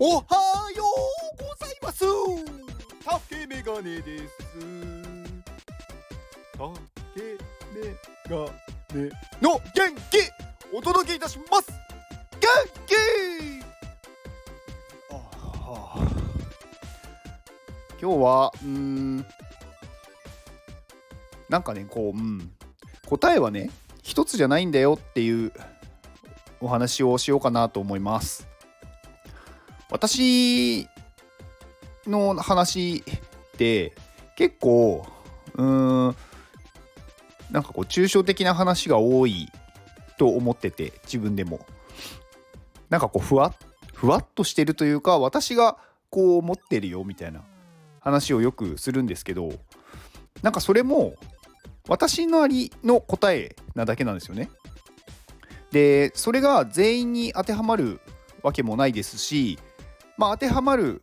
[0.00, 0.22] おは
[0.74, 0.82] よ
[1.38, 2.04] うございます。
[3.04, 4.34] 竹メガネです。
[6.52, 6.66] 竹
[7.72, 7.94] メ
[8.28, 8.36] ガ
[8.92, 9.08] ネ
[9.40, 10.18] の元気。
[10.76, 11.70] お届けいたします。
[12.40, 12.48] 元
[12.86, 12.94] 気。
[15.12, 16.08] あはあ
[18.02, 19.24] 今日はうん。
[21.48, 22.50] なんかねこう、うん、
[23.06, 23.70] 答えはね
[24.02, 25.52] 一つじゃないんだよっていう
[26.60, 28.48] お話をしようかなと思います。
[29.94, 30.88] 私
[32.08, 33.92] の話って
[34.34, 35.06] 結構
[35.54, 36.16] うーん
[37.52, 39.48] なんかこう抽象的な話が多い
[40.18, 41.64] と思ってて自分でも
[42.90, 43.54] なんかこうふわ
[43.94, 45.76] ふわっとしてるというか私が
[46.10, 47.42] こう思ってるよみたいな
[48.00, 49.52] 話をよくするんですけど
[50.42, 51.14] なんかそれも
[51.86, 54.50] 私なりの答えなだけなんですよね。
[55.70, 58.00] でそれが全員に当てはまる
[58.42, 59.60] わけもないですし
[60.16, 61.02] まあ、当てはまる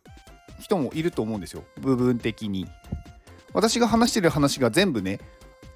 [0.60, 1.64] 人もいると思うんですよ。
[1.80, 2.66] 部分的に。
[3.52, 5.20] 私が話してる話が全部ね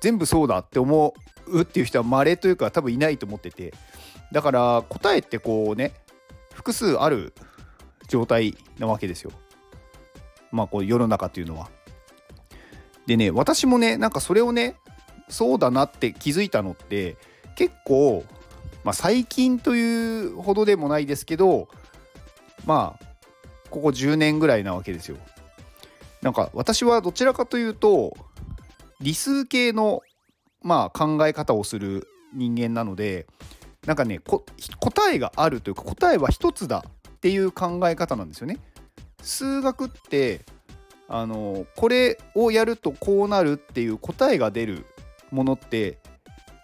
[0.00, 1.14] 全部そうだって思
[1.46, 3.74] うっていう人は稀というか多分いないと思ってて。
[4.32, 5.92] だから答えってこうね
[6.52, 7.32] 複数ある
[8.08, 9.32] 状態なわけですよ。
[10.50, 11.68] まあこう世の中っていうのは。
[13.06, 14.76] でね私もねなんかそれをね
[15.28, 17.16] そうだなって気づいたのって
[17.56, 18.24] 結構、
[18.84, 21.68] まあ、最近というほどでもないですけど
[22.64, 23.15] まあ
[23.70, 25.16] ここ10年ぐらいなわけですよ。
[26.22, 28.16] なんか私はどちらかというと
[29.00, 30.02] 理数系の
[30.62, 33.26] まあ考え方をする人間なので
[33.86, 38.58] なんかね答えがあるというか答えは一つだっていう考え方なんですよね。
[39.22, 40.44] 数学って
[41.08, 44.86] あのこれをやるとこうなるっていう答えが出る
[45.30, 45.98] ものって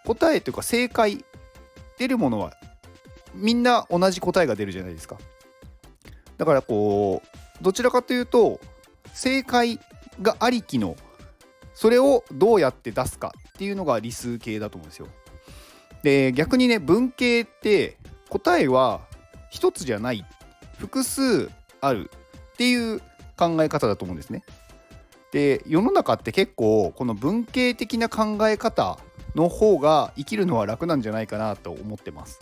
[0.04, 1.24] 答えというか正解
[1.98, 2.52] 出るものは
[3.34, 5.16] みんな同じ答えが出るじゃないですか。
[6.38, 8.60] だからこうどちらかというと
[9.12, 9.78] 正解
[10.20, 10.96] がありきの
[11.74, 15.08] それをどうやって出すかっていうのが理数系だと思うんですよ。
[16.02, 17.96] で逆にね文系って
[18.28, 19.02] 答えは
[19.50, 20.24] 一つじゃない
[20.78, 22.10] 複数ある
[22.52, 23.00] っていう
[23.36, 24.42] 考え方だと思うんですね。
[25.32, 28.98] で世の中って結構この文系的な考え方
[29.34, 32.40] の方が生きるのは楽なんじゃないかなと思ってます。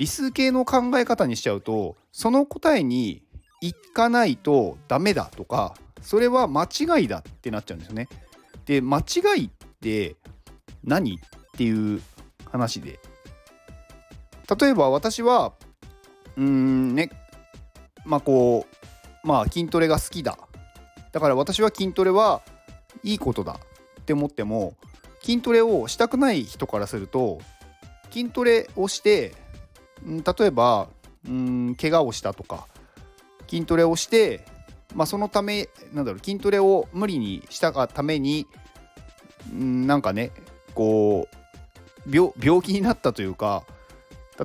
[0.00, 3.22] 理数系の考え方にしちゃうとその答えに
[3.60, 8.08] いかないとダメだとかそれは間違いだってなっちゃうんですよね。
[8.64, 9.50] で間違いっ
[9.82, 10.16] て
[10.82, 11.18] 何っ
[11.52, 12.00] ていう
[12.50, 12.98] 話で
[14.58, 15.52] 例えば私は
[16.38, 17.10] うーんね
[18.06, 18.66] まあこ
[19.22, 20.38] うまあ筋トレが好きだ
[21.12, 22.40] だから私は筋トレは
[23.02, 23.60] いいことだ
[24.00, 24.76] って思っても
[25.20, 27.38] 筋トレをしたくない人からすると
[28.10, 29.34] 筋トレをして
[30.06, 30.88] 例えば
[31.28, 32.66] うん怪我をしたとか
[33.48, 34.46] 筋トレをして、
[34.94, 38.46] まあ、そのためなんだろう筋トレを無理にしたがために
[39.52, 40.30] んなんかね
[40.74, 41.28] こ
[42.06, 43.64] う病気になったというか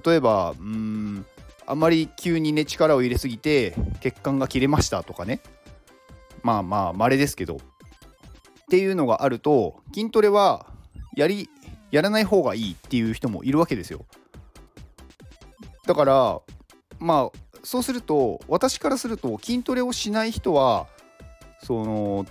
[0.05, 1.25] 例えばうん
[1.67, 5.41] あまり急にね力を入れすぎて血管が切れましたとかね
[6.43, 7.59] まあまあ稀ですけどっ
[8.69, 10.67] ていうのがあると筋トレは
[11.15, 11.49] やり
[11.91, 14.05] やらない方がいいっていう人もいるわけですよ。
[15.85, 16.41] だから
[16.99, 20.87] まあそうすると私からすると筋トレをしない人は
[21.63, 22.25] その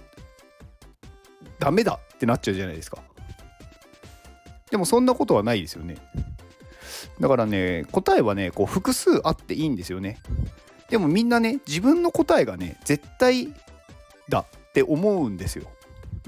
[1.59, 2.99] ダメだってなっちゃうじゃないですか。
[4.71, 5.97] でもそんなことはないですよね。
[7.21, 10.19] だからね答えはねこう複数あっていいんですよね。
[10.91, 13.53] でもみんなね自分の答えがね絶対
[14.29, 15.67] だって思うんですよ。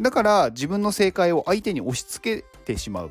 [0.00, 3.10] だから自分の正解を相手に押し付けてしまう。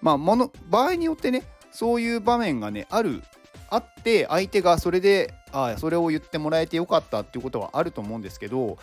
[0.00, 3.22] まあもの場合によってねそういう場面がねある
[3.70, 8.78] あって相手がそれであそれを言ってもらえてよかったっていうことはあると思うんですけど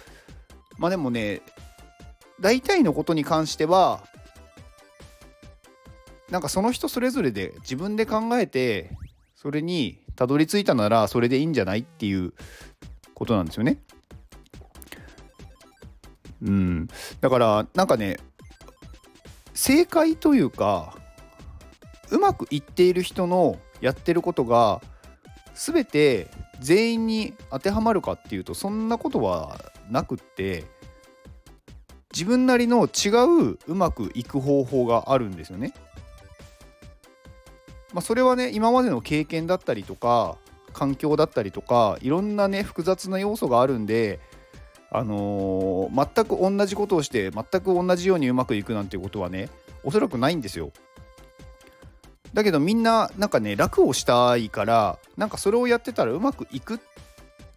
[0.78, 1.42] まあでもね
[2.40, 4.04] 大体のことに関しては
[6.30, 8.92] なんかその人それぞれで自分で考えて
[9.36, 12.34] それにたどり着いたならそれでいいんじゃないっていう
[13.14, 13.78] ことなんですよね。
[16.42, 16.88] うん、
[17.22, 18.18] だからなんかね
[19.54, 20.98] 正解というか
[22.12, 24.82] うまくいっている人のやってることが
[25.54, 26.28] 全て
[26.60, 29.60] 全員に当てはまるかっていうとそんなことは
[29.90, 30.66] なくって
[32.14, 33.10] 自分なりの違
[33.52, 35.74] ううまくいく方法があるんですよね。
[37.94, 40.38] まあ、それはね今までの経験だったりとか
[40.74, 44.20] 環境だったりとかいろんなね複雑な要素があるんで
[44.92, 49.50] あのー、全く同じことをして全く同じようにうまくいくなんていうことはね
[49.84, 50.72] おそらくないんですよ。
[52.36, 56.82] だけどみんななんかね楽をしたいからなんかそれをやってたらうまくいく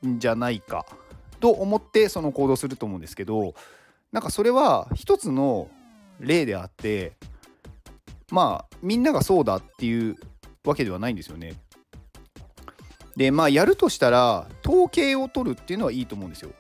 [0.07, 0.87] んじゃないか
[1.41, 3.55] と思ってその行動すると思うんですけど
[4.13, 5.69] なんかそれは一つの
[6.21, 7.15] 例であって
[8.31, 10.15] まあみんながそうだっていう
[10.65, 11.55] わけではないんですよね。
[13.17, 16.53] でまあやるとしたら統計を取るっていうのはいいと思うんですよ。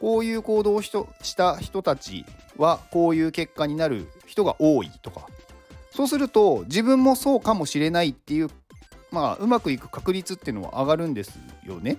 [0.00, 0.90] こういう行動をし
[1.36, 2.24] た人たち
[2.56, 5.28] はこういう結果になる人が多いとか
[5.98, 8.50] そうすると自分もそうかもしれないっていう
[9.10, 11.98] まあうまくいく確率っていうのは上がるんですよね。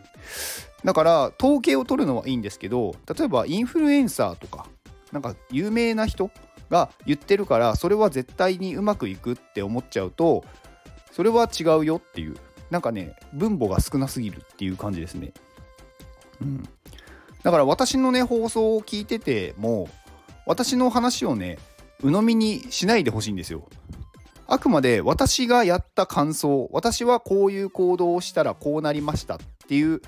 [0.85, 4.67] だから統計を取るのはいいんですけど例えばインフルエンサーとか
[5.11, 6.31] なんか有名な人
[6.69, 10.45] が言ってるからそれは絶対にうまくいくって思っちゃうと
[11.11, 12.37] それは違うよっていう
[12.69, 15.33] なんかね分母が少なすぎるっていう感じですね。
[16.39, 16.63] うん。
[17.43, 19.89] だから私のね放送を聞いてても
[20.45, 21.59] 私の話をね
[22.01, 23.67] 鵜呑みにしないでほしいんですよ。
[24.51, 29.37] あくまで私がやった感想私はこういう行動をしたらこうなりましたっ
[29.67, 30.01] ていう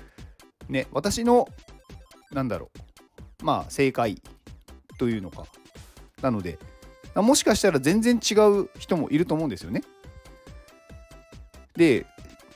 [0.68, 1.48] ね私の
[2.32, 2.70] なんだろ
[3.40, 4.20] うまあ正解
[4.98, 5.44] というのか
[6.22, 6.58] なので
[7.14, 9.82] もしかしたら全然違う人もいると思うんですよね。
[11.76, 12.06] で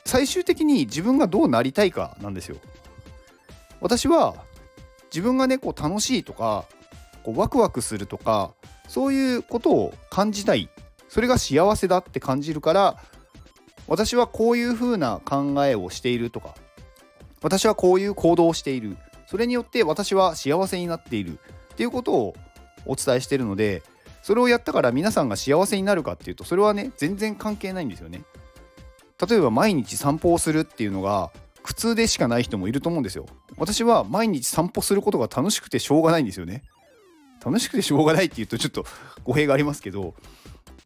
[0.03, 2.57] 最終的に自分がどうなりたいかなんですよ。
[3.79, 4.35] 私は
[5.05, 6.65] 自分がねこう楽しいとか
[7.23, 8.51] こうワクワクするとか
[8.89, 10.69] そういうことを感じたい
[11.07, 12.97] それが幸せだって感じるから
[13.87, 16.55] 私はこういうふうな考えをしているとか
[17.41, 18.97] 私はこういう行動をしている。
[19.27, 21.39] それによって私は幸せになっている。
[21.73, 22.35] っていうことを
[22.85, 23.83] お伝えしているので
[24.23, 28.23] それをやったから皆さんが幸せになるかっていうとそれはね全然関係ないんですよね。
[29.29, 31.31] 例えば毎日散歩をするっていうのが
[31.63, 33.25] 苦痛でしかない人もいると思うんですよ。
[33.57, 36.63] 私は毎日散歩することが楽しくてしょうがないんですよね。
[37.45, 38.85] 楽しくてしょうがないっていうとちょっと
[39.23, 40.15] 語弊がありますけど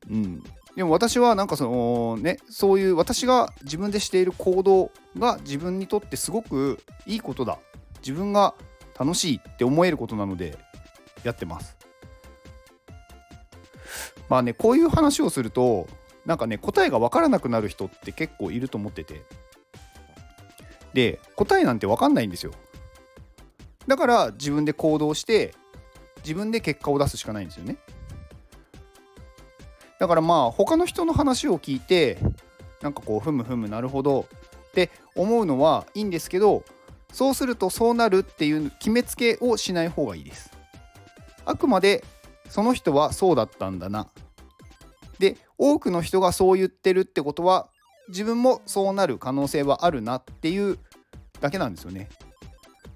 [0.09, 0.43] うん、
[0.75, 7.59] でも私はなんかそのねそういう私が自分でしている行動が自分にとってすごくいいことだ。
[7.99, 8.55] 自分が
[8.99, 10.57] 楽しいって思えることなので
[11.23, 11.77] やってます。
[14.27, 15.87] まあねこういう話をすると
[16.25, 19.23] なんかね答えが分からなくなる人って結構いると思ってて。
[20.93, 22.51] で答えなんて分かんないんですよ。
[23.87, 25.53] だから自分で行動して
[26.17, 27.77] 自分で結果を出すしかないんですよね。
[30.01, 32.17] だからまあ他の人の話を聞いて
[32.81, 34.25] なんかこうふむふむなるほど
[34.69, 36.63] って思うのはいいんですけど
[37.13, 40.49] そうするとそうなるっていう決めつけをしない方がいいです。
[41.45, 42.03] あくまで
[42.49, 44.07] その人はそうだったんだな。
[45.19, 47.67] で多くの人がそう言ってるってことは
[48.07, 50.79] 自分もそうなる可能性はあるなっていう
[51.41, 52.09] だけなんですよね。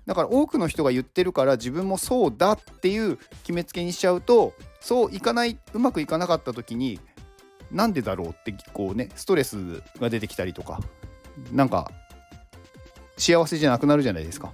[0.06, 7.00] だから多くの人が言ってるから自分もそうだっていう決めつけにしちゃうとそういかないうまくいかなかった時に
[7.72, 10.80] なんでだろうってこうねストレスが出てきたりとか
[11.52, 11.90] なんか
[13.18, 14.54] 幸せじゃなくなるじゃないですか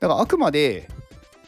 [0.00, 0.88] だからあくまで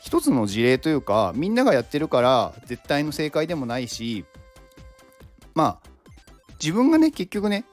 [0.00, 4.24] 一つの事例というかみんながやってるから絶対の正解でもないし
[5.54, 5.88] まあ
[6.60, 7.64] 自分がね結局ね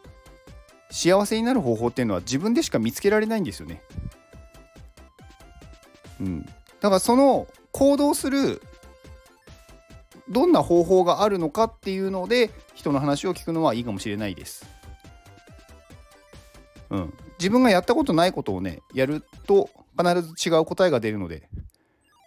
[0.89, 3.81] 幸せになる方法っていうのは自分でしか見つけられないんですよね。
[6.85, 8.61] だからその行動する
[10.29, 14.67] どんな方法があるのかっていうので人の話を聞くのはいいかもしれないです。
[16.91, 21.49] うん、自分がやったことないことをねやると必ず違う答えが出るので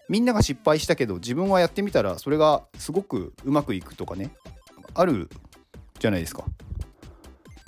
[0.08, 4.32] みんなが失敗したけど自分はやってみたらそれがすごくうまくいくとかね
[4.94, 5.30] ある
[6.00, 6.42] じゃないですか。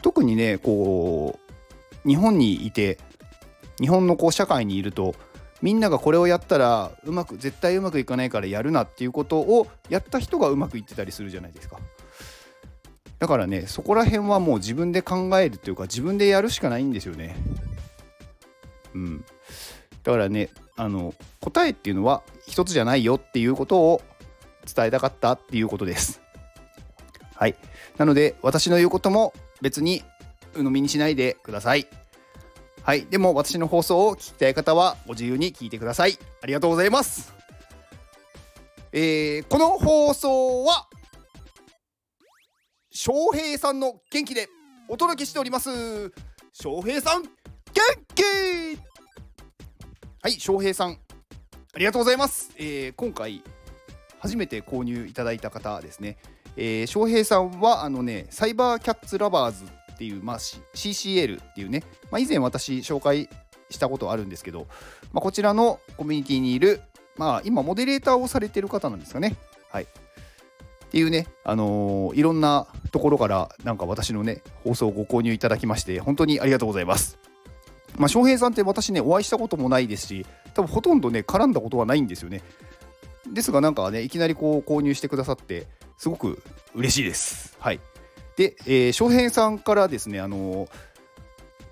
[0.03, 1.39] 特にねこ
[2.05, 2.99] う日本にいて
[3.81, 5.15] 日本のこう社会にいると
[5.63, 11.79] みんながこれをやったらうまく絶対うまくいかないからやるなっていうことをやった人がうまくいってたりするじゃないですか。
[13.19, 17.37] だからねそこら辺はもう自分で考えるというか自分でやるしかないんですよね。
[18.95, 19.25] うん。
[20.03, 24.01] だからねあの答えっていうのは一つじゃないよっていうことを
[24.75, 26.23] 伝えたかったっていうことです。
[27.35, 27.55] はい。
[27.99, 30.03] なので私の言うことも別に
[30.55, 31.87] 鵜呑みにしないでください。
[32.83, 33.07] はい。
[33.07, 36.19] でも私の放送を聞きたい方はご自由に聞いてください。
[36.43, 37.33] ありがとうございます。
[38.93, 40.89] えー、この放送は
[42.91, 44.49] 翔平さんの元気で
[44.89, 45.71] お届けしております。
[46.53, 47.31] 翔平さん元
[48.15, 48.23] 気
[50.23, 50.99] はい、翔平さん
[51.73, 52.51] ありがとうございます。
[52.59, 53.43] えー、今回
[54.19, 56.19] 初めて購入いただいた方ですね。
[56.57, 59.65] えー、翔平さんはあのねサイバーキャッツラバーズ
[60.01, 63.29] っていう、まあ、CCL っていうね、まあ、以前私紹介
[63.69, 64.67] したことあるんですけど、
[65.13, 66.81] まあ、こちらのコミュニティにいる、
[67.19, 69.37] まあ、今モデレーターをされてる方なんですかね。
[69.71, 69.83] はい。
[69.83, 69.87] っ
[70.91, 77.19] ていうね、あのー、いろんなところからなんか私のね放送をご購入いただきまして本当にありがとうございます。
[77.99, 82.41] まあ、翔平さんって私ねお会いしたこともないですし多分ほとんどね絡んだことはないんですよね。
[83.31, 85.67] ですがなんかねいきなりこう購入してくださって
[85.99, 86.43] すごく
[86.75, 87.55] 嬉しいです。
[87.61, 87.81] はい。
[88.41, 90.69] で、えー、翔平さんからですねあのー、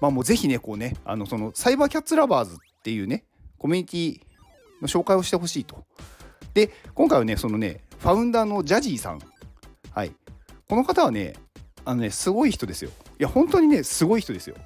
[0.03, 3.25] まあもうぜひねこうねあのそのサイバーキャッツラバーズっていうね
[3.57, 4.21] コミュニティ
[4.83, 5.87] の紹介をしてほしいと。
[6.53, 9.21] で今回はねそのねファウンダーのジャジーさん。
[9.93, 10.13] はい。
[10.69, 11.33] この方はね、
[11.87, 12.91] あのね、すごい人ですよ。
[13.19, 14.57] いや、本当にね、すごい人ですよ。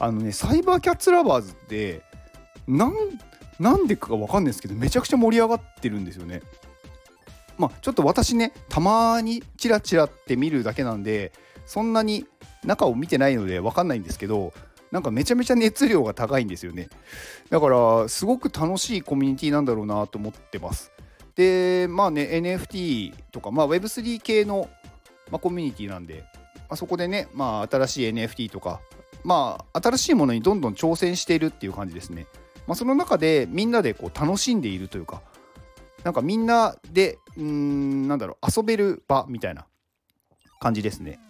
[0.00, 2.02] あのね、サイバーキャッツラバーズって、
[2.66, 2.94] なん、
[3.60, 6.42] なんでかわかんないですけど、めちゃくちゃ盛り上がってるんですよね。
[7.62, 11.32] まあ、ちょっと私ね、たまにチラチラって見るだけなんで、
[11.64, 12.26] そんなに
[12.64, 14.52] 中を見てないのでわかんないんですけど、
[14.90, 16.88] なんかめちゃめちゃ熱量が高いんですよね。
[17.50, 20.90] だから、すごく楽しいコミュニティなんだろうなと思ってます。
[21.36, 24.68] で、まあね、NFT とか、まあ、Web3 系の、
[25.30, 26.24] まあ、コミュニティなんで、
[26.56, 28.80] まあ、そこでね、まあ、新しい NFT とか、
[29.22, 32.26] まあ、新しいものにどんどん挑戦しているっていう感じですね。
[32.66, 35.22] まあ、その中でみんなでこう楽しんでいるというか、
[36.04, 39.66] なんかみんなで、うん、なんだろう、遊べる場みたいな
[40.60, 41.20] 感じですね。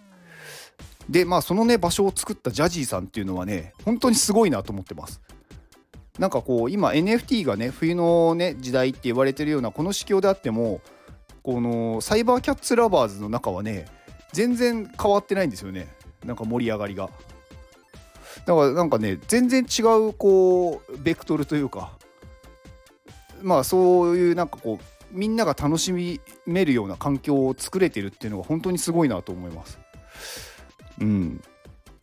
[1.09, 5.21] で、まあ、そのね、場所を作ったジャジーさんっていうのはね、本当にすごいなと思ってます。
[6.19, 10.81] なんかこう今 NFT がね冬のね時代って言われてるようなこの市況であっても
[11.43, 13.87] このサイバーキャッツラバーズの中はね
[14.33, 15.89] 全然変わってないんですよね
[16.25, 17.09] なんか盛り上がりが
[18.47, 21.93] だからなんかね全然違うこうベクトルというか
[23.41, 25.93] まあそういうなんかこうみんなが楽し
[26.47, 29.79] めるような環境を作れてるっていうのが本当にすごいなと思います。
[31.01, 31.43] うん。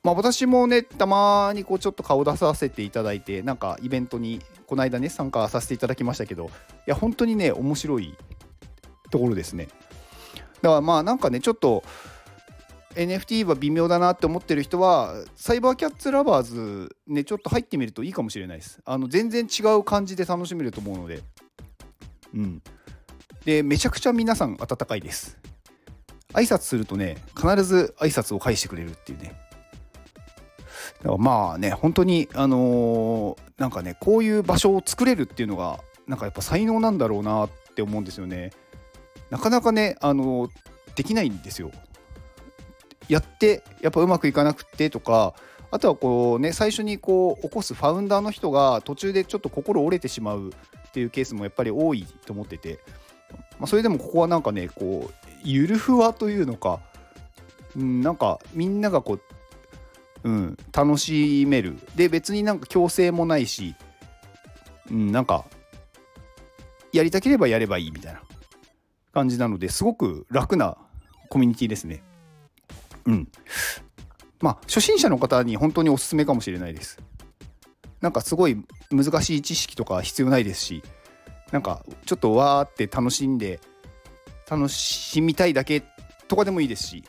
[0.04, 6.50] まあ、私もねたまにこうちょっと顔出させていただいてなんかイベントにこの間ね参加させていただきましたけどい
[6.86, 8.16] や本当にね面白い
[9.12, 9.68] ところですね。
[10.62, 11.84] だからまあなんかねちょっと
[12.96, 18.80] NFT は微妙だなって思ってる人はサイバーキャッツラバーズねちょっと入ってみるといいかもしれないです。
[18.86, 21.22] あの全然違う感じで楽しめると思うので。
[22.34, 22.62] うん。
[23.46, 25.38] でめちゃくちゃ皆さん温かいです。
[26.34, 29.34] 挨拶するとね必ず挨拶を返してくれるっていうね。
[31.00, 38.51] だからまあね本当にあのー、なんかねこういう場所を作れるっていうのがなんかやっぱ才能なんだろうなって思うんですよね。
[39.29, 40.51] なかなかねあのー、
[40.96, 41.72] できないんですよ。
[43.08, 45.34] やってやっぱうまくいかなくってとか
[45.72, 52.79] あとはこうね最初にこう起こすファウンダーの人が途中でちょっと心折れてしまうっていうケースもやっぱり多いと思ってて、
[53.60, 56.80] まあ、それでもここはなんかねこうゆるふわというのか、
[57.75, 59.22] うん、なんかみんながこう
[60.24, 63.75] うん、楽しめるで別になんか強制もないし、
[64.92, 65.46] うん、なんか
[66.92, 68.22] やりたければやればいいみたいな
[69.13, 70.78] 感じなのですごく楽な
[71.30, 72.04] コミュニティですね。
[73.06, 73.28] うん。
[74.42, 77.00] まあ初心者の方に本当におすすめかもしれないです。
[78.01, 78.58] なんかすごい
[78.92, 80.84] 難しい知識とか必要ないですし
[81.51, 83.60] なんかちょっとわーって楽しんで
[84.50, 85.84] 楽しみたいだけ
[86.27, 87.03] とかでもいいですし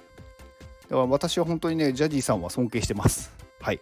[0.91, 3.33] だから私は本当にね、ジャジーさんは尊敬してます。
[3.61, 3.79] はい。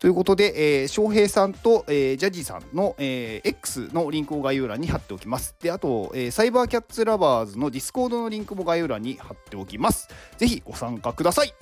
[0.00, 5.54] ということで、えー、翔平さんと、えー、ジャジーさんの、えー、X のリンクを概要欄に貼っておきます。
[5.62, 10.08] で、あと、えー、サイバーキャッツラバーズのディスコードのリンクも概要欄に貼っておきます。
[10.36, 11.54] ぜひご参加ください。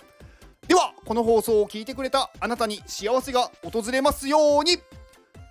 [0.67, 4.79] では、この放送を聞いてくれたあなたに幸せが訪れますように